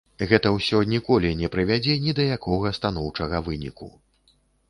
Гэта 0.29 0.51
ўсё 0.53 0.77
ніколі 0.93 1.29
не 1.41 1.49
прывядзе 1.57 1.97
ні 2.07 2.15
да 2.21 2.25
якога 2.37 2.73
станоўчага 2.79 3.45
выніку. 3.51 3.93